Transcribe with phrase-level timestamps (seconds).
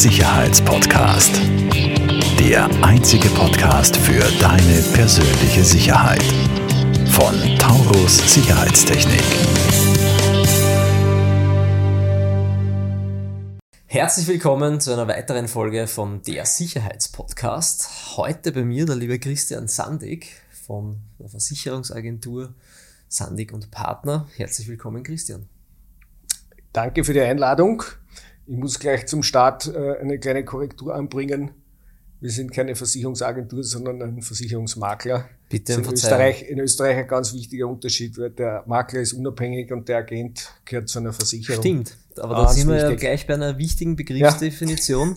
[0.00, 1.38] Sicherheitspodcast.
[2.38, 6.22] Der einzige Podcast für deine persönliche Sicherheit.
[7.10, 9.22] Von Taurus Sicherheitstechnik.
[13.84, 18.16] Herzlich willkommen zu einer weiteren Folge von der Sicherheitspodcast.
[18.16, 20.28] Heute bei mir der liebe Christian Sandig
[20.66, 22.54] von der Versicherungsagentur
[23.06, 24.26] Sandig und Partner.
[24.36, 25.46] Herzlich willkommen, Christian.
[26.72, 27.82] Danke für die Einladung.
[28.50, 31.52] Ich muss gleich zum Start äh, eine kleine Korrektur anbringen.
[32.20, 35.28] Wir sind keine Versicherungsagentur, sondern ein Versicherungsmakler.
[35.48, 39.88] Bitte in Österreich, in Österreich ein ganz wichtiger Unterschied, weil der Makler ist unabhängig und
[39.88, 41.62] der Agent gehört zu einer Versicherung.
[41.62, 45.16] Stimmt, aber da sind wir ja gleich bei einer wichtigen Begriffsdefinition.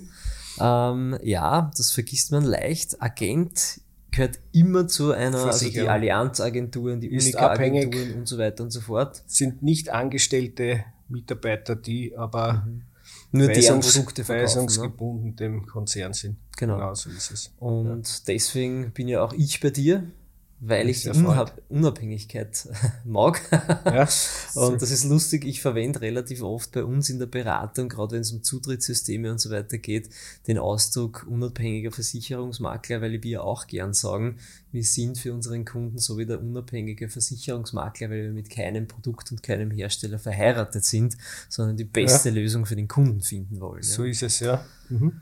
[0.57, 0.91] Ja.
[0.91, 3.02] Ähm, ja, das vergisst man leicht.
[3.02, 8.79] Agent gehört immer zu einer, also die Allianz-Agenturen, die Unica-Agenturen und so weiter und so
[8.79, 9.23] fort.
[9.25, 12.83] Sind nicht angestellte Mitarbeiter, die aber mhm.
[13.33, 15.35] Nur deren Produkte weisungsgebunden ne?
[15.35, 16.38] dem Konzern sind.
[16.55, 16.75] Genau.
[16.77, 17.52] genau so ist es.
[17.59, 18.23] Und ja.
[18.27, 20.03] deswegen bin ja auch ich bei dir,
[20.66, 22.67] weil ich die Unhab Unabhängigkeit
[23.06, 23.42] mag.
[23.86, 24.08] Ja,
[24.56, 28.22] und das ist lustig, ich verwende relativ oft bei uns in der Beratung, gerade wenn
[28.22, 30.09] es um Zutrittssysteme und so weiter geht,
[30.47, 34.38] den Ausdruck unabhängiger Versicherungsmakler, weil wir auch gern sagen,
[34.72, 39.31] wir sind für unseren Kunden so wie der unabhängige Versicherungsmakler, weil wir mit keinem Produkt
[39.31, 41.17] und keinem Hersteller verheiratet sind,
[41.50, 42.36] sondern die beste ja.
[42.36, 43.83] Lösung für den Kunden finden wollen.
[43.83, 44.66] So ist es, ja.
[44.89, 45.22] Mhm.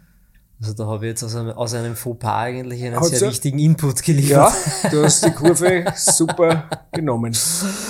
[0.61, 3.57] Also da habe ich jetzt aus einem, aus einem Fauxpas eigentlich einen Hat's sehr wichtigen
[3.57, 4.53] Input geliefert.
[4.83, 7.35] Ja, du hast die Kurve super genommen.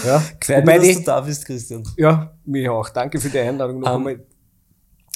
[0.05, 0.23] Ja.
[0.39, 1.83] Gefällt mir, dass du da bist, Christian.
[1.97, 2.87] Ja, mir auch.
[2.87, 4.25] Danke für die Einladung noch um, einmal.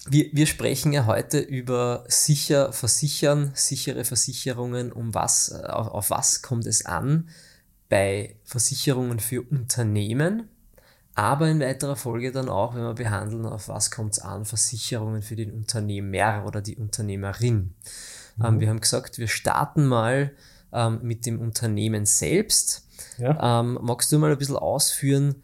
[0.08, 6.42] Wir, wir sprechen ja heute über sicher versichern, sichere Versicherungen, um was, auf, auf was
[6.42, 7.30] kommt es an
[7.88, 10.50] bei Versicherungen für Unternehmen
[11.16, 15.22] aber in weiterer Folge dann auch, wenn wir behandeln, auf was kommt es an, Versicherungen
[15.22, 17.56] für den Unternehmer oder die Unternehmerin.
[17.56, 17.74] Ähm,
[18.36, 18.46] mhm.
[18.46, 20.32] Ähm, wir haben gesagt, wir starten mal
[20.74, 22.86] ähm, mit dem Unternehmen selbst.
[23.18, 23.62] Ja.
[23.62, 25.36] Ähm, magst du mal ein bisschen ausführen,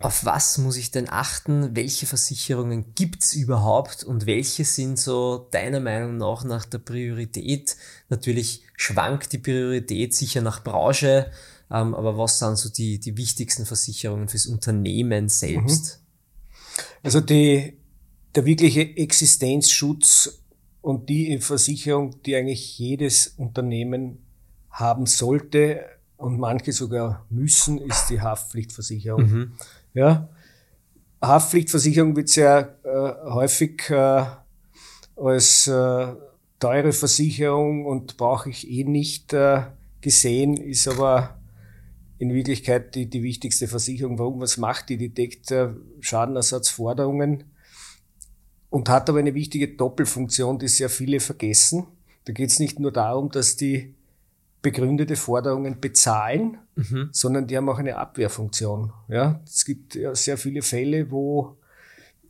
[0.00, 1.74] auf was muss ich denn achten?
[1.74, 7.76] Welche Versicherungen gibt's überhaupt und welche sind so deiner Meinung nach nach der Priorität?
[8.08, 11.32] Natürlich schwankt die Priorität sicher nach Branche,
[11.70, 16.00] ähm, aber was sind so die, die wichtigsten Versicherungen fürs Unternehmen selbst?
[16.00, 16.84] Mhm.
[17.02, 17.76] Also die,
[18.36, 20.42] der wirkliche Existenzschutz
[20.80, 24.18] und die Versicherung, die eigentlich jedes Unternehmen
[24.70, 25.84] haben sollte
[26.16, 29.22] und manche sogar müssen, ist die Haftpflichtversicherung.
[29.22, 29.52] Mhm.
[29.98, 30.28] Ja,
[31.20, 34.26] Haftpflichtversicherung wird sehr äh, häufig äh,
[35.16, 36.14] als äh,
[36.60, 39.62] teure Versicherung und brauche ich eh nicht äh,
[40.00, 41.40] gesehen, ist aber
[42.18, 44.20] in Wirklichkeit die, die wichtigste Versicherung.
[44.20, 44.38] Warum?
[44.40, 44.98] Was macht die?
[44.98, 47.42] Die deckt äh, Schadenersatzforderungen
[48.70, 51.88] und hat aber eine wichtige Doppelfunktion, die sehr viele vergessen.
[52.24, 53.96] Da geht es nicht nur darum, dass die
[54.62, 57.10] begründete Forderungen bezahlen, mhm.
[57.12, 58.92] sondern die haben auch eine Abwehrfunktion.
[59.08, 61.56] Ja, es gibt ja sehr viele Fälle, wo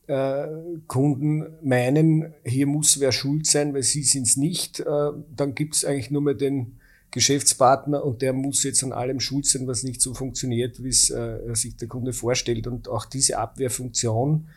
[0.06, 0.47] äh,
[0.87, 4.81] Kunden meinen, hier muss wer schuld sein, weil sie sind es nicht.
[4.81, 6.78] Äh, dann gibt es eigentlich nur mehr den
[7.11, 11.10] Geschäftspartner und der muss jetzt an allem schuld sein, was nicht so funktioniert, wie es
[11.10, 12.66] äh, sich der Kunde vorstellt.
[12.66, 14.49] Und auch diese Abwehrfunktion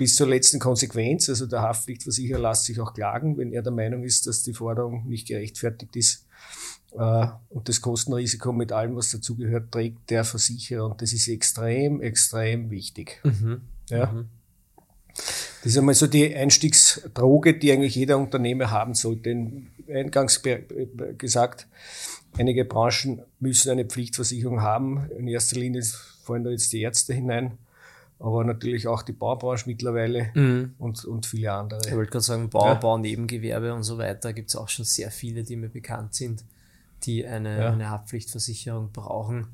[0.00, 4.02] bis zur letzten Konsequenz, also der Haftpflichtversicherer lässt sich auch klagen, wenn er der Meinung
[4.02, 6.26] ist, dass die Forderung nicht gerechtfertigt ist.
[6.92, 10.86] Äh, und das Kostenrisiko mit allem, was dazugehört, trägt der Versicherer.
[10.86, 13.20] Und das ist extrem, extrem wichtig.
[13.24, 13.60] Mhm.
[13.90, 14.06] Ja.
[14.06, 14.28] Mhm.
[15.14, 19.36] Das ist einmal so die Einstiegsdroge, die eigentlich jeder Unternehmer haben sollte.
[19.86, 20.40] Eingangs
[21.18, 21.68] gesagt,
[22.38, 25.10] einige Branchen müssen eine Pflichtversicherung haben.
[25.18, 25.82] In erster Linie
[26.24, 27.58] fallen da jetzt die Ärzte hinein,
[28.20, 30.74] aber natürlich auch die Baubranche mittlerweile mhm.
[30.78, 31.80] und, und viele andere.
[31.86, 32.74] Ich wollte gerade sagen, Bau, ja.
[32.74, 36.44] Baunebengewerbe und so weiter gibt es auch schon sehr viele, die mir bekannt sind,
[37.04, 37.72] die eine, ja.
[37.72, 39.48] eine Haftpflichtversicherung brauchen.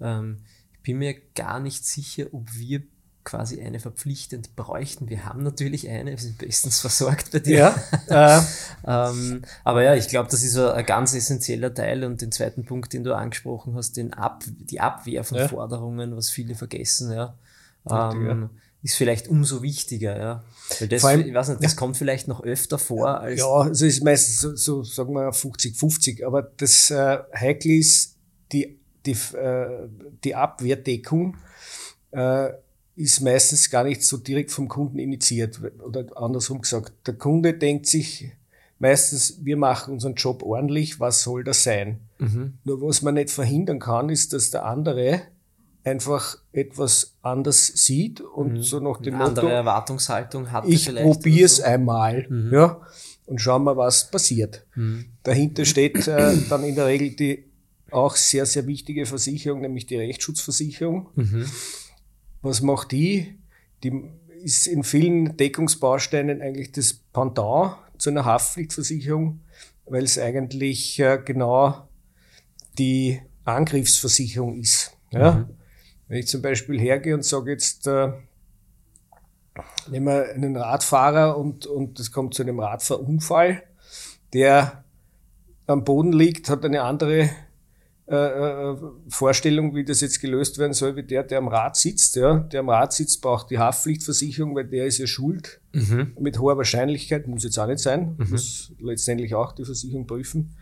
[0.00, 0.38] Ähm,
[0.74, 2.82] ich bin mir gar nicht sicher, ob wir
[3.22, 5.08] quasi eine verpflichtend bräuchten.
[5.08, 7.74] Wir haben natürlich eine, wir sind bestens versorgt bei dir.
[8.08, 8.42] Ja, äh.
[9.10, 12.04] ähm, aber ja, ich glaube, das ist ein, ganz essentieller Teil.
[12.04, 15.46] Und den zweiten Punkt, den du angesprochen hast, den Ab, die Abwehr von ja.
[15.46, 17.34] Forderungen, was viele vergessen, ja,
[17.90, 18.50] ähm,
[18.82, 20.18] ist vielleicht umso wichtiger.
[20.18, 20.44] Ja.
[20.78, 21.78] Weil das, allem, ich weiß nicht, das ja.
[21.78, 23.20] kommt vielleicht noch öfter vor.
[23.20, 26.24] Als ja, also ist meistens so, so sagen wir 50-50.
[26.24, 28.16] Aber das äh, Heikle ist
[28.52, 29.88] die, die, äh,
[30.24, 31.36] die Abwehrdeckung.
[32.10, 32.50] Äh,
[32.98, 37.06] ist meistens gar nicht so direkt vom Kunden initiiert oder andersrum gesagt.
[37.06, 38.32] Der Kunde denkt sich
[38.80, 42.00] meistens, wir machen unseren Job ordentlich, was soll das sein?
[42.18, 42.54] Mhm.
[42.64, 45.22] Nur was man nicht verhindern kann, ist, dass der andere
[45.84, 48.62] einfach etwas anders sieht und Mhm.
[48.62, 51.62] so nach dem Eine andere Motto, Erwartungshaltung hat ich probiere es so.
[51.62, 52.52] einmal Mhm.
[52.52, 52.80] ja,
[53.26, 54.66] und schauen wir, was passiert.
[54.74, 55.06] Mhm.
[55.22, 57.44] Dahinter steht äh, dann in der Regel die
[57.90, 61.08] auch sehr, sehr wichtige Versicherung, nämlich die Rechtsschutzversicherung.
[61.14, 61.46] Mhm.
[62.42, 63.38] Was macht die?
[63.82, 63.92] Die
[64.42, 69.40] ist in vielen Deckungsbausteinen eigentlich das Pendant zu einer Haftpflichtversicherung,
[69.86, 71.88] weil es eigentlich äh, genau
[72.78, 74.92] die Angriffsversicherung ist.
[75.10, 75.48] Ja?
[76.08, 78.12] Wenn ich zum Beispiel hergehe und sage jetzt, äh,
[79.90, 83.62] nehmen wir einen Radfahrer und, und es kommt zu einem Radfahrunfall,
[84.32, 84.84] der
[85.66, 87.28] am Boden liegt, hat eine andere
[88.10, 88.76] äh, äh,
[89.08, 92.16] Vorstellung, wie das jetzt gelöst werden soll, wie der, der am Rad sitzt.
[92.16, 92.38] Ja.
[92.38, 95.60] Der am Rad sitzt, braucht die Haftpflichtversicherung, weil der ist ja schuld.
[95.74, 96.16] Mhm.
[96.18, 98.30] Mit hoher Wahrscheinlichkeit, muss jetzt auch nicht sein, Mhm.
[98.30, 100.56] muss letztendlich auch die Versicherung prüfen.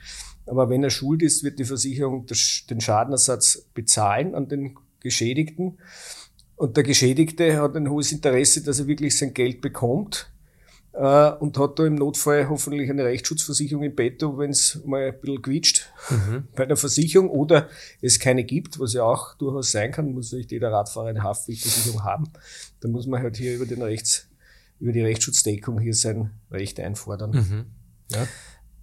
[0.46, 5.78] Aber wenn er schuld ist, wird die Versicherung den Schadenersatz bezahlen an den Geschädigten.
[6.56, 10.32] Und der Geschädigte hat ein hohes Interesse, dass er wirklich sein Geld bekommt
[10.94, 15.20] äh, und hat da im Notfall hoffentlich eine Rechtsschutzversicherung im Betto, wenn es mal ein
[15.20, 16.44] bisschen quietscht Mhm.
[16.54, 17.68] bei der Versicherung oder
[18.00, 22.04] es keine gibt, was ja auch durchaus sein kann, muss nicht jeder Radfahrer eine Haftpflichtversicherung
[22.04, 22.30] haben.
[22.80, 24.28] Dann muss man halt hier über den Rechts,
[24.80, 27.30] über die Rechtsschutzdeckung hier sein Recht einfordern.
[27.32, 27.64] Mhm.
[28.12, 28.26] Ja.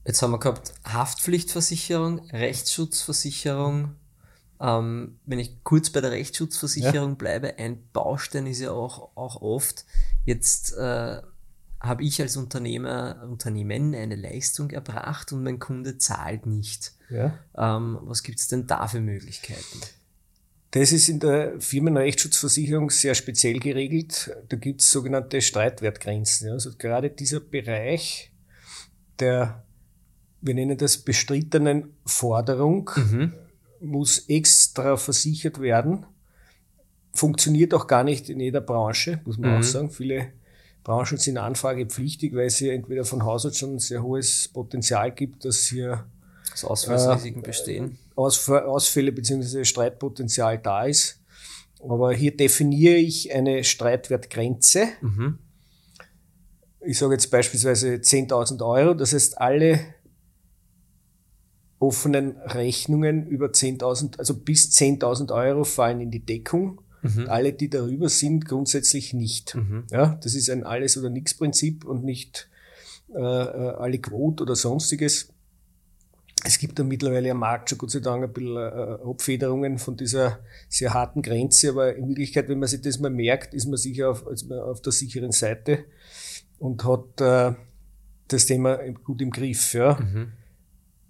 [0.05, 3.95] Jetzt haben wir gehabt Haftpflichtversicherung, Rechtsschutzversicherung.
[4.63, 9.83] Ähm, wenn ich kurz bei der Rechtsschutzversicherung bleibe, ein Baustein ist ja auch, auch oft,
[10.25, 11.21] jetzt äh,
[11.81, 16.93] habe ich als Unternehmer, Unternehmen eine Leistung erbracht und mein Kunde zahlt nicht.
[17.09, 17.37] Ja.
[17.57, 19.81] Ähm, was gibt es denn da für Möglichkeiten?
[20.71, 24.31] Das ist in der Firmenrechtsschutzversicherung sehr speziell geregelt.
[24.47, 26.47] Da gibt es sogenannte Streitwertgrenzen.
[26.47, 26.53] Ja.
[26.53, 28.31] Also gerade dieser Bereich
[29.19, 29.63] der,
[30.41, 33.33] wir nennen das bestrittenen Forderung, Mhm.
[33.83, 36.05] Muss extra versichert werden.
[37.13, 39.57] Funktioniert auch gar nicht in jeder Branche, muss man Mhm.
[39.59, 39.91] auch sagen.
[39.91, 40.33] Viele
[40.83, 45.11] Branchen sind anfragepflichtig, weil es hier entweder von Haus aus schon ein sehr hohes Potenzial
[45.11, 46.05] gibt, dass hier
[46.51, 47.97] Dass Ausfallsrisiken Äh, bestehen.
[48.15, 49.63] Ausf- Ausfälle bzw.
[49.63, 51.19] Streitpotenzial da ist.
[51.79, 54.87] Aber hier definiere ich eine Streitwertgrenze.
[55.01, 55.39] Mhm.
[56.85, 58.93] Ich sage jetzt beispielsweise 10.000 Euro.
[58.93, 59.79] Das heißt, alle
[61.83, 66.81] offenen Rechnungen über 10.000, also bis 10.000 Euro fallen in die Deckung.
[67.01, 67.27] Mhm.
[67.27, 69.55] Alle, die darüber sind, grundsätzlich nicht.
[69.55, 69.83] Mhm.
[69.91, 72.49] Ja, das ist ein Alles- oder Nichts-Prinzip und nicht
[73.13, 75.29] äh, äh, alle Quote oder sonstiges.
[76.45, 79.95] Es gibt da mittlerweile am Markt schon Gott sei Dank ein bisschen äh, Abfederungen von
[79.95, 80.39] dieser
[80.69, 84.09] sehr harten Grenze, aber in Wirklichkeit, wenn man sich das mal merkt, ist man sicher
[84.09, 85.85] auf, man auf der sicheren Seite
[86.59, 87.53] und hat äh,
[88.29, 89.73] das Thema gut im Griff.
[89.73, 89.97] Ja.
[89.99, 90.31] Mhm.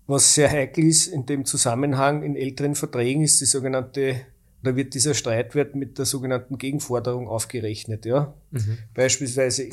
[0.07, 4.17] Was sehr heikel ist in dem Zusammenhang in älteren Verträgen ist die sogenannte,
[4.61, 8.05] da wird dieser Streitwert mit der sogenannten Gegenforderung aufgerechnet.
[8.05, 8.33] Ja.
[8.51, 8.77] Mhm.
[8.93, 9.69] Beispielsweise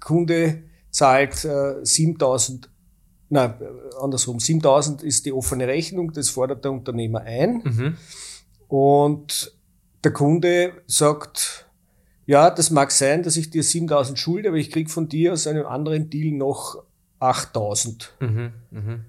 [0.00, 2.70] Kunde zahlt äh, 7000,
[3.28, 3.54] nein,
[4.00, 7.96] andersrum, 7000 ist die offene Rechnung, das fordert der Unternehmer ein Mhm.
[8.68, 9.52] und
[10.04, 11.66] der Kunde sagt,
[12.26, 15.46] ja, das mag sein, dass ich dir 7000 schulde, aber ich krieg von dir aus
[15.46, 16.82] einem anderen Deal noch
[17.18, 18.14] 8000.
[18.20, 18.52] Mhm.
[18.70, 19.04] Mhm.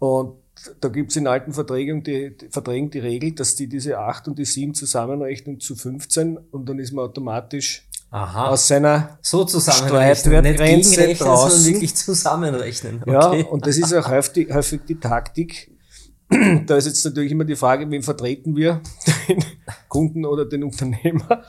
[0.00, 0.34] Und
[0.80, 4.38] da gibt's in alten Verträgen die, die, Verträgen die Regel, dass die diese 8 und
[4.38, 8.48] die 7 zusammenrechnen zu 15 und dann ist man automatisch Aha.
[8.48, 11.64] aus seiner so Streitwertgrenze draußen.
[11.72, 13.02] wirklich zusammenrechnen.
[13.06, 13.44] Ja, Okay.
[13.44, 15.70] und das ist auch häufig, häufig die Taktik.
[16.66, 18.80] Da ist jetzt natürlich immer die Frage, wen vertreten wir,
[19.28, 19.44] den
[19.88, 21.42] Kunden oder den Unternehmer,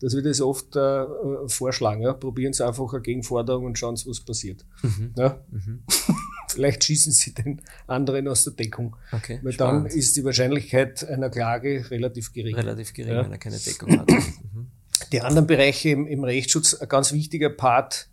[0.00, 1.04] dass wir das oft äh,
[1.48, 2.02] vorschlagen.
[2.02, 2.14] Ja.
[2.14, 4.64] Probieren Sie einfach eine Gegenforderung und schauen Sie, was passiert.
[4.82, 5.12] Mhm.
[5.16, 5.40] Ja.
[5.50, 5.82] Mhm.
[6.48, 8.96] Vielleicht schießen Sie den anderen aus der Deckung.
[9.12, 9.38] Okay.
[9.42, 12.54] Weil dann ist die Wahrscheinlichkeit einer Klage relativ gering.
[12.54, 13.24] relativ gering, Ja.
[13.24, 14.08] wenn er keine Deckung hat.
[14.54, 14.66] Mhm.
[15.10, 18.08] Die anderen Bereiche im, im Rechtsschutz, ein ganz wichtiger Part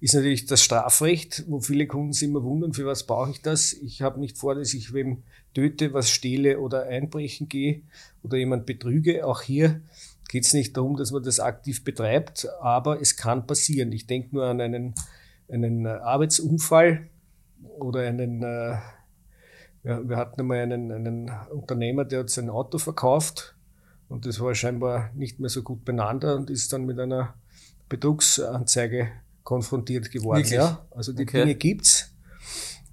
[0.00, 3.72] ist natürlich das Strafrecht, wo viele Kunden sich immer wundern, für was brauche ich das?
[3.72, 5.24] Ich habe nicht vor, dass ich wem
[5.54, 7.82] töte, was stehle oder einbrechen gehe
[8.22, 9.26] oder jemand betrüge.
[9.26, 9.80] Auch hier
[10.28, 13.90] geht es nicht darum, dass man das aktiv betreibt, aber es kann passieren.
[13.90, 14.94] Ich denke nur an einen,
[15.50, 17.08] einen äh, Arbeitsunfall
[17.78, 18.76] oder einen, äh,
[19.82, 23.56] ja, wir hatten einmal einen, einen Unternehmer, der hat sein Auto verkauft
[24.08, 27.34] und das war scheinbar nicht mehr so gut beieinander und ist dann mit einer
[27.88, 29.08] Betrugsanzeige
[29.48, 30.40] konfrontiert geworden.
[30.40, 30.58] Wirklich?
[30.58, 30.86] Ja?
[30.90, 31.40] Also die Okay.
[31.40, 32.12] Dinge gibt's.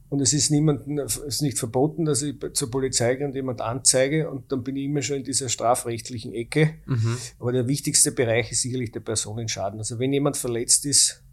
[0.07, 3.59] Und es ist niemanden, es ist nicht verboten, dass ich zur Polizei gehe und jemand
[3.59, 6.75] anzeige und dann bin ich immer schon in dieser strafrechtlichen Ecke.
[6.85, 7.17] Mhm.
[7.39, 9.79] Aber der wichtigste Bereich ist sicherlich der Personenschaden.
[9.79, 11.24] Also wenn jemand verletzt ist,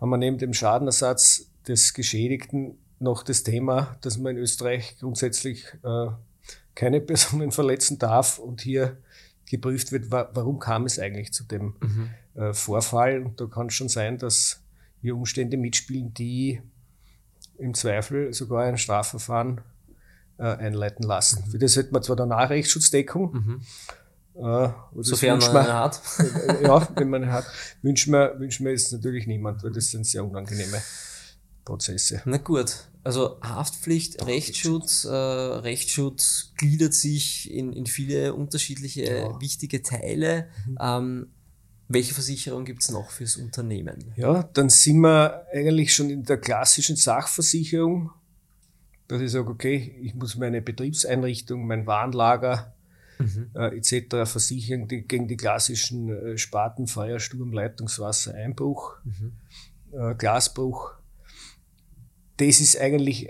[0.00, 5.66] haben wir neben dem Schadenersatz des Geschädigten noch das Thema, dass man in Österreich grundsätzlich
[5.84, 6.06] äh,
[6.74, 8.96] keine Personen verletzen darf und hier
[9.48, 12.10] geprüft wird, wa warum kam es eigentlich zu dem mhm.
[12.34, 13.22] äh, Vorfall.
[13.22, 14.63] Und da kann es schon sein, dass
[15.04, 16.62] hier Umstände mitspielen, die
[17.58, 19.60] im Zweifel sogar ein Strafverfahren
[20.38, 21.44] äh, einleiten lassen.
[21.46, 21.50] Mhm.
[21.50, 23.60] Für das hätte man zwar danach Rechtsschutzddeckung, mhm.
[24.42, 24.70] äh,
[25.02, 26.00] sofern man eine hat.
[26.62, 27.44] ja, wenn man hat,
[27.82, 30.80] wünschen wir, wünschen wir es natürlich niemand, weil das sind sehr unangenehme
[31.66, 32.22] Prozesse.
[32.24, 39.38] Na gut, also Haftpflicht, Rechtsschutz, äh, Rechtsschutz gliedert sich in, in viele unterschiedliche ja.
[39.38, 40.48] wichtige Teile.
[40.66, 40.78] Mhm.
[40.80, 41.26] Ähm,
[41.94, 44.12] welche Versicherung gibt es noch fürs Unternehmen?
[44.16, 48.10] Ja, dann sind wir eigentlich schon in der klassischen Sachversicherung,
[49.08, 52.74] dass ich sage, okay, ich muss meine Betriebseinrichtung, mein Warenlager
[53.18, 53.50] mhm.
[53.54, 54.30] äh, etc.
[54.30, 59.32] versichern die, gegen die klassischen äh, Sparten Feuer, Sturm, Leitungswasser, Einbruch, mhm.
[59.92, 60.94] äh, Glasbruch
[62.36, 63.28] das ist eigentlich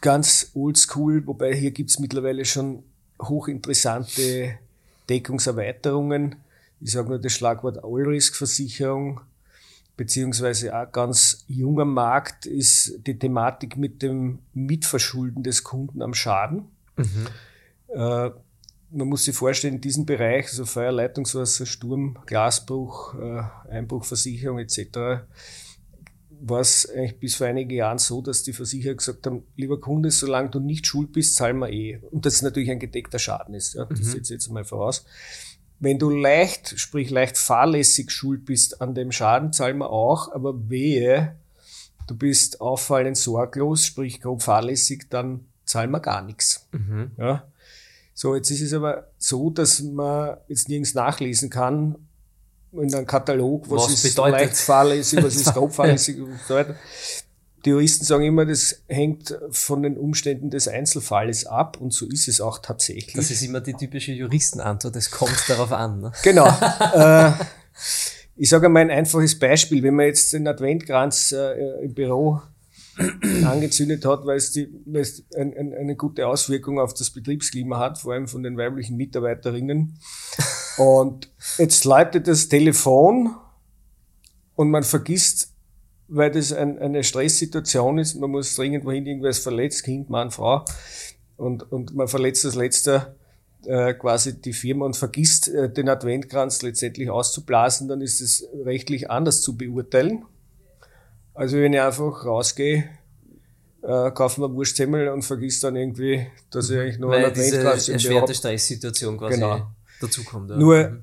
[0.00, 2.82] ganz oldschool, wobei hier gibt's mittlerweile schon
[3.20, 4.58] hochinteressante
[5.08, 6.36] Deckungserweiterungen.
[6.80, 9.20] Ich sage nur das Schlagwort All-Risk-Versicherung,
[9.96, 16.66] beziehungsweise auch ganz junger Markt ist die Thematik mit dem Mitverschulden des Kunden am Schaden.
[16.96, 17.26] Mhm.
[17.88, 18.30] Äh,
[18.90, 25.24] man muss sich vorstellen, in diesem Bereich, also Feuer, Leitungswasser, Sturm, Glasbruch, äh, Einbruchversicherung etc.,
[26.38, 30.10] war es eigentlich bis vor einigen Jahren so, dass die Versicherer gesagt haben, lieber Kunde,
[30.10, 31.98] solange du nicht schuld bist, zahlen wir eh.
[32.10, 33.74] Und das ist natürlich ein gedeckter Schaden ist.
[33.74, 34.04] Ja, das mhm.
[34.04, 35.06] setze ich jetzt mal voraus.
[35.78, 40.70] Wenn du leicht, sprich leicht fahrlässig schuld bist an dem Schaden, zahlen wir auch, aber
[40.70, 41.36] wehe,
[42.06, 46.66] du bist auffallend sorglos, sprich grob fahrlässig, dann zahlen wir gar nichts.
[46.72, 47.10] Mhm.
[47.18, 47.44] Ja.
[48.14, 51.96] So, jetzt ist es aber so, dass man jetzt nirgends nachlesen kann,
[52.72, 54.40] in einem Katalog, was, was ist bedeutet?
[54.40, 56.76] leicht fahrlässig, was ist grob fahrlässig und so weiter.
[57.66, 62.28] Die Juristen sagen immer, das hängt von den Umständen des Einzelfalles ab und so ist
[62.28, 63.14] es auch tatsächlich.
[63.14, 66.00] Das ist immer die typische Juristenantwort, es kommt darauf an.
[66.00, 66.12] Ne?
[66.22, 66.46] Genau.
[66.94, 67.32] äh,
[68.36, 69.82] ich sage einmal ein einfaches Beispiel.
[69.82, 72.40] Wenn man jetzt den Adventkranz äh, im Büro
[73.44, 77.80] angezündet hat, weil es, die, weil es ein, ein, eine gute Auswirkung auf das Betriebsklima
[77.80, 79.98] hat, vor allem von den weiblichen Mitarbeiterinnen.
[80.76, 83.34] Und jetzt läutet das Telefon
[84.54, 85.55] und man vergisst,
[86.08, 90.30] weil das ein, eine Stresssituation ist, man muss dringend wohin, irgendwer ist verletzt, Kind, Mann,
[90.30, 90.64] Frau,
[91.36, 93.14] und, und man verletzt das letzte
[93.66, 99.10] äh, quasi die Firma und vergisst äh, den Adventkranz letztendlich auszublasen, dann ist es rechtlich
[99.10, 100.24] anders zu beurteilen.
[101.34, 102.84] Also wenn ich einfach rausgehe,
[103.82, 107.88] äh, kaufe mir Wurstsemmel und vergisst dann irgendwie, dass ich eigentlich nur Weil einen Adventkranz
[107.88, 109.66] im erschwerte Stresssituation quasi genau.
[110.00, 110.50] dazukommt.
[110.50, 110.56] Ja.
[110.56, 111.02] Nur, mhm.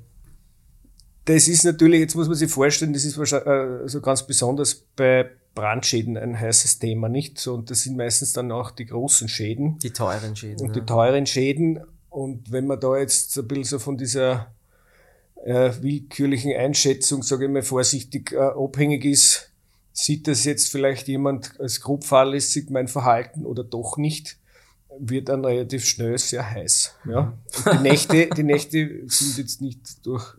[1.26, 4.76] Das ist natürlich, jetzt muss man sich vorstellen, das ist wahrscheinlich äh, so ganz besonders
[4.96, 7.40] bei Brandschäden ein heißes Thema, nicht?
[7.40, 9.78] So, und das sind meistens dann auch die großen Schäden.
[9.80, 10.62] Die teuren Schäden.
[10.62, 10.82] Und ja.
[10.82, 11.80] die teuren Schäden.
[12.10, 14.54] Und wenn man da jetzt ein bisschen so von dieser
[15.44, 19.54] äh, willkürlichen Einschätzung, sage ich mal vorsichtig, äh, abhängig ist,
[19.96, 24.40] Sieht das jetzt vielleicht jemand als grob fahrlässig, mein Verhalten oder doch nicht,
[24.98, 26.96] wird dann relativ schnell sehr heiß.
[27.08, 27.38] Ja?
[27.72, 30.36] die, Nächte, die Nächte sind jetzt nicht durch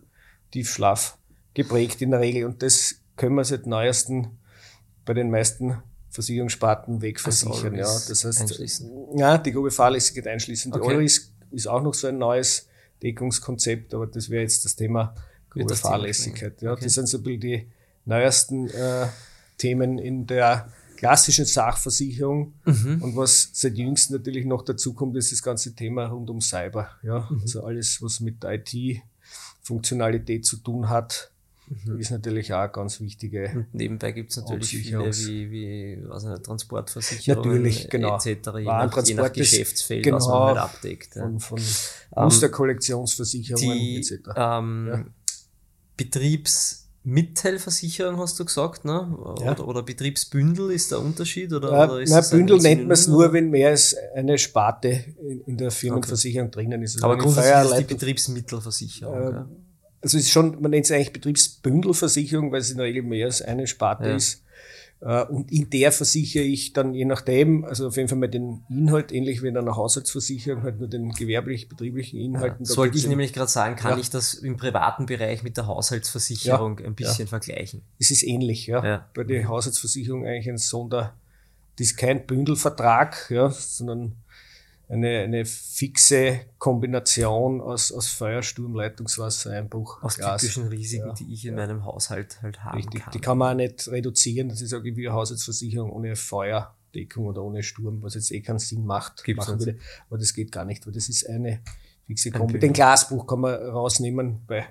[0.51, 1.17] Tiefschlaf
[1.53, 4.37] geprägt in der Regel und das können wir seit neuesten
[5.05, 7.75] bei den meisten Versicherungssparten wegversichern.
[7.75, 8.85] Ja, das heißt,
[9.15, 10.71] ja, die grobe Fahrlässigkeit einschließen.
[10.71, 10.95] Die okay.
[10.95, 12.67] Euris ist auch noch so ein neues
[13.03, 15.13] Deckungskonzept, aber das wäre jetzt das Thema
[15.49, 16.61] grobe Fahrlässigkeit.
[16.61, 16.85] Ja, okay.
[16.85, 17.67] Das sind so ein bisschen die
[18.05, 19.07] neuesten äh,
[19.57, 22.53] Themen in der klassischen Sachversicherung.
[22.65, 23.01] Mhm.
[23.01, 26.89] Und was seit jüngsten natürlich noch dazu kommt, ist das ganze Thema rund um Cyber.
[27.03, 27.41] Ja, mhm.
[27.41, 28.43] also alles, was mit
[29.65, 31.31] IT-Funktionalität zu tun hat,
[31.67, 31.99] mhm.
[31.99, 33.51] ist natürlich auch ganz wichtige.
[33.55, 38.15] Und nebenbei gibt es natürlich viele wie, wie also Transportversicherung natürlich, genau.
[38.15, 38.27] etc.
[38.57, 41.13] Je nach, je nach Geschäftsfeld, genau, was man halt abdeckt.
[41.13, 44.29] Von, von ähm, Musterkollektionsversicherungen die, etc.
[44.35, 45.05] Ähm, ja.
[45.97, 49.15] Betriebs Mitteilversicherung hast du gesagt, ne?
[49.15, 49.59] Oder, ja.
[49.59, 51.53] oder Betriebsbündel ist der Unterschied?
[51.53, 55.05] Oder, ja, oder ist na, Bündel nennt man es nur, wenn mehr als eine Sparte
[55.21, 56.61] in, in der Firmenversicherung okay.
[56.61, 56.95] drinnen ist.
[56.95, 59.15] Also Aber grundsätzlich ist die Betriebsmittelversicherung.
[59.15, 59.49] Äh, ja.
[60.01, 63.27] Also es ist schon, man nennt es eigentlich Betriebsbündelversicherung, weil es in der Regel mehr
[63.27, 64.43] als eine Sparte ist.
[65.05, 68.65] Äh, und in der versichere ich dann je nachdem, also auf jeden Fall mal den
[68.69, 72.65] Inhalt, ähnlich wie in einer Haushaltsversicherung, halt nur den gewerblich-betrieblichen Inhalten.
[72.65, 73.97] Ja, sollte ich nämlich gerade sagen, kann ja.
[73.99, 77.83] ich das im privaten Bereich mit der Haushaltsversicherung ja, ein bisschen vergleichen?
[77.99, 79.05] Es ist ähnlich, ja.
[79.13, 81.13] Bei der Haushaltsversicherung eigentlich ein Sonder,
[81.77, 84.15] das ist kein Bündelvertrag, ja, sondern
[84.87, 90.41] eine, eine fixe Kombination aus, aus Feuer, Sturm, Leitungswasser, Einbruch, Aus Gas.
[90.41, 91.65] typischen Risiken, ja, die ich in ja.
[91.65, 93.01] meinem Haushalt halt haben Richtig.
[93.01, 93.11] kann.
[93.11, 94.49] Die kann man auch nicht reduzieren.
[94.49, 98.59] Das ist auch wie eine Haushaltsversicherung ohne Feuerdeckung oder ohne Sturm, was jetzt eh keinen
[98.59, 99.23] Sinn macht.
[99.23, 99.79] Gibt's machen würde.
[100.09, 101.61] Aber das geht gar nicht, weil das ist eine
[102.05, 102.59] fixe Kombi.
[102.59, 104.67] Den Glasbuch kann man rausnehmen bei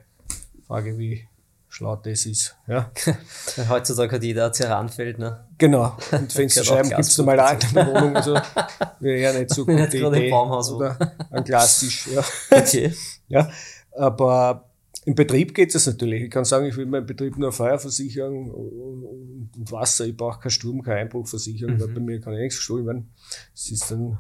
[0.67, 1.27] Frage, wie
[1.75, 2.57] schlau das ist.
[2.69, 2.93] Ja.
[3.69, 5.45] Heutzutage hat jeder Ceranfeld, ne?
[5.59, 5.97] Genau.
[6.13, 8.17] Und Fensterscheiben gibt es normal auch in der Wohnung.
[8.17, 8.35] Also
[9.01, 9.75] wäre ja nicht so gut.
[9.75, 10.71] Nicht gerade im Baumhaus.
[10.71, 10.97] Oder
[11.31, 12.07] ein Glastisch.
[12.07, 12.23] Ja.
[12.51, 12.95] Okay.
[13.29, 13.51] ja.
[13.91, 14.71] Aber
[15.05, 16.23] im Betrieb geht es natürlich.
[16.23, 20.07] Ich kann sagen, ich will meinen Betrieb nur Feuerversicherung und Wasser.
[20.07, 21.81] Ich brauche keinen Sturm, keine Einbruchversicherung, mhm.
[21.81, 23.13] weil bei mir kann ja nichts gestohlen werden.
[23.53, 24.17] Das ist dann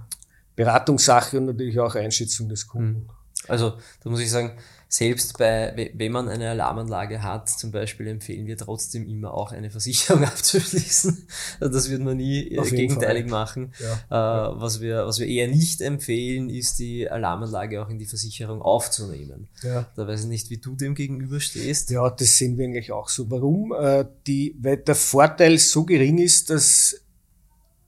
[0.56, 3.04] Beratungssache und natürlich auch Einschätzung des Kunden.
[3.04, 3.08] Mhm.
[3.46, 4.56] Also, da muss ich sagen,
[4.96, 9.68] selbst bei, wenn man eine Alarmanlage hat, zum Beispiel empfehlen wir trotzdem immer auch eine
[9.68, 11.26] Versicherung abzuschließen.
[11.58, 13.72] Also das wird man nie Auf gegenteilig machen.
[13.80, 14.52] Ja.
[14.52, 18.62] Äh, was, wir, was wir eher nicht empfehlen, ist die Alarmanlage auch in die Versicherung
[18.62, 19.48] aufzunehmen.
[19.64, 19.90] Ja.
[19.96, 21.90] Da weiß ich nicht, wie du dem gegenüber stehst.
[21.90, 23.28] Ja, das sehen wir eigentlich auch so.
[23.28, 23.74] Warum?
[23.76, 27.00] Äh, die, weil der Vorteil so gering ist, dass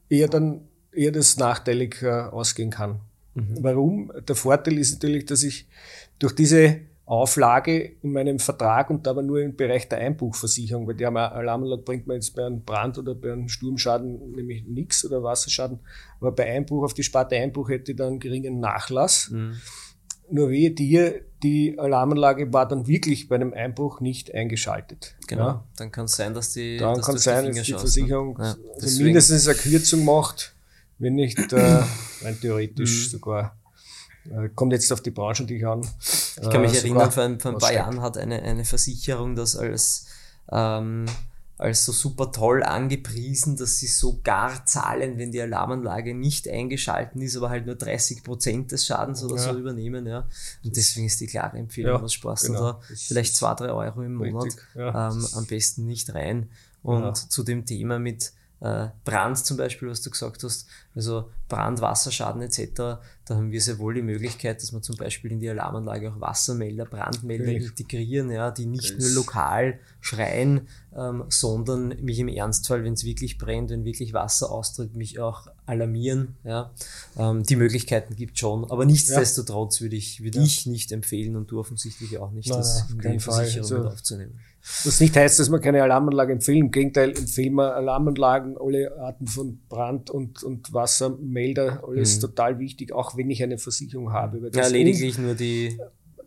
[0.09, 2.99] eher dann eher das nachteilig äh, ausgehen kann.
[3.35, 3.59] Mhm.
[3.61, 4.13] Warum?
[4.27, 5.69] Der Vorteil ist natürlich, dass ich
[6.19, 11.07] durch diese Auflage in meinem Vertrag und aber nur im Bereich der Einbuchversicherung, weil die
[11.07, 15.79] Alarmanlage bringt man jetzt bei einem Brand oder bei einem Sturmschaden nämlich nichts oder Wasserschaden,
[16.21, 19.31] aber bei Einbuch auf die Sparte Einbuch hätte ich dann einen geringen Nachlass.
[19.31, 19.55] Mhm.
[20.29, 25.15] Nur wehe dir, die Alarmanlage war dann wirklich bei einem Einbruch nicht eingeschaltet.
[25.29, 25.65] Genau, ja.
[25.77, 27.79] dann kann es sein, dass die, dann kann sein, dass die ne?
[27.79, 30.57] Versicherung ja, also mindestens eine Kürzung macht,
[30.99, 31.83] wenn nicht äh,
[32.23, 33.11] rein theoretisch mhm.
[33.11, 33.57] sogar
[34.29, 35.87] äh, kommt jetzt auf die Branche natürlich an.
[36.41, 39.37] Ich kann mich äh, erinnern, vor ein, vor ein paar Jahren hat eine, eine Versicherung
[39.37, 40.07] das als,
[40.51, 41.07] ähm,
[41.59, 47.37] als so super toll angepriesen, dass sie sogar zahlen, wenn die Alarmanlage nicht eingeschalten ist,
[47.37, 49.43] aber halt nur 30 Prozent des Schadens oder ja.
[49.43, 50.07] so übernehmen.
[50.07, 50.29] Ja.
[50.63, 52.59] Und deswegen ist die klare Empfehlung, ja, was sparst genau.
[52.59, 52.81] du da?
[52.95, 54.55] Vielleicht zwei, drei Euro im Monat.
[54.75, 55.11] Ja.
[55.11, 56.51] Ähm, am besten nicht rein.
[56.83, 62.41] Und zu dem Thema mit Brand zum Beispiel, was du gesagt hast, also Brand, Wasserschaden
[62.41, 66.13] etc., da haben wir sehr wohl die Möglichkeit, dass wir zum Beispiel in die Alarmanlage
[66.13, 67.71] auch Wassermelder, Brandmelder Richtig.
[67.71, 73.05] integrieren, ja, die nicht das nur lokal schreien, ähm, sondern mich im Ernstfall, wenn es
[73.05, 76.37] wirklich brennt, wenn wirklich Wasser austritt, mich auch alarmieren.
[76.45, 76.73] Ja.
[77.19, 80.45] Ähm, die Möglichkeiten gibt schon, aber nichtsdestotrotz würde ich, würde ja.
[80.45, 84.39] ich nicht empfehlen und du offensichtlich auch nicht, das in die Versicherung also, aufzunehmen.
[84.85, 86.59] Was nicht heißt, dass man keine Alarmanlage empfehlen.
[86.59, 92.21] Im Gegenteil, empfehlen wir Alarmanlagen, alle Arten von Brand- und, und Wassermelder, alles mhm.
[92.23, 94.51] total wichtig, auch wenn ich eine Versicherung habe.
[94.53, 95.79] ja, lediglich nur die,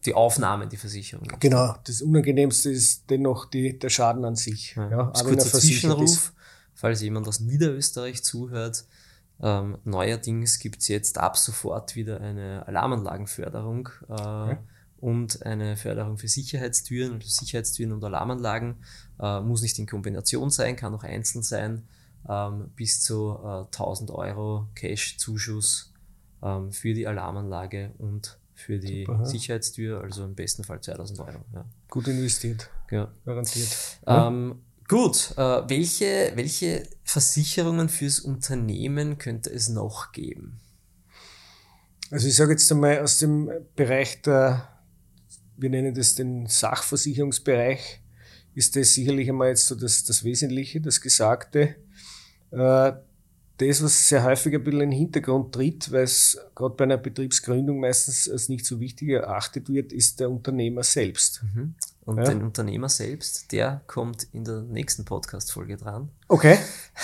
[0.06, 1.28] die Aufnahme, die Versicherung.
[1.40, 4.74] Genau, das Unangenehmste ist dennoch die, der Schaden an sich.
[4.76, 6.32] Ja, ja aber kurzer Zwischenruf,
[6.74, 8.86] falls jemand aus Niederösterreich zuhört.
[9.42, 13.90] Ähm, neuerdings gibt's jetzt ab sofort wieder eine Alarmanlagenförderung.
[14.08, 14.58] Äh, okay
[15.02, 18.76] und eine Förderung für Sicherheitstüren, also Sicherheitstüren und Alarmanlagen.
[19.20, 21.88] Äh, muss nicht in Kombination sein, kann auch einzeln sein.
[22.28, 25.94] Ähm, bis zu äh, 1000 Euro Cash-Zuschuss
[26.44, 29.26] ähm, für die Alarmanlage und für die Super, ja.
[29.26, 31.40] Sicherheitstür, also im besten Fall 2000 Euro.
[31.54, 31.66] Ja.
[31.90, 32.70] Gut investiert.
[32.92, 33.10] Ja.
[33.26, 33.70] Garantiert.
[34.06, 40.60] Ähm, gut, äh, welche, welche Versicherungen fürs Unternehmen könnte es noch geben?
[42.12, 44.68] Also ich sage jetzt einmal aus dem Bereich der
[45.60, 48.02] wir nennen das den Sachversicherungsbereich,
[48.56, 51.76] ist das sicherlich einmal jetzt so das, das Wesentliche, das Gesagte.
[52.52, 52.92] Äh,
[53.58, 56.98] das, was sehr häufig ein bisschen in den Hintergrund tritt, weil es gerade bei einer
[56.98, 61.44] Betriebsgründung meistens als nicht so wichtig erachtet wird, ist der Unternehmer selbst.
[61.44, 61.76] Mhm.
[62.06, 62.24] Und ja.
[62.24, 66.10] den Unternehmer selbst, der kommt in der nächsten Podcast-Folge dran.
[66.30, 66.58] Okay.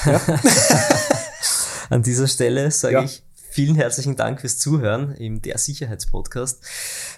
[0.05, 0.21] Ja.
[1.89, 3.03] An dieser Stelle sage ja.
[3.03, 3.21] ich
[3.55, 6.61] Vielen herzlichen Dank fürs Zuhören im Der Sicherheitspodcast.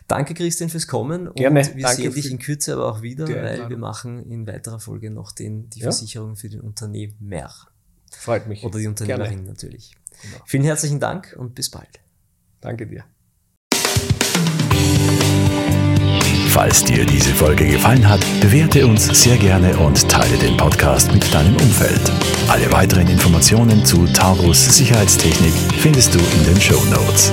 [0.08, 1.62] Danke Christian fürs Kommen Gerne.
[1.62, 4.80] und wir Danke sehen dich in Kürze aber auch wieder, weil wir machen in weiterer
[4.80, 5.86] Folge noch den, die ja?
[5.86, 7.52] Versicherung für den Unternehmer.
[8.12, 8.64] Freut mich.
[8.64, 9.48] Oder die Unternehmerin Gerne.
[9.48, 9.96] natürlich.
[10.22, 10.44] Genau.
[10.46, 11.90] Vielen herzlichen Dank und bis bald.
[12.62, 13.04] Danke dir.
[16.50, 21.34] Falls dir diese Folge gefallen hat, bewerte uns sehr gerne und teile den Podcast mit
[21.34, 22.12] deinem Umfeld.
[22.50, 27.32] Alle weiteren Informationen zu Taurus Sicherheitstechnik findest du in den Show Notes.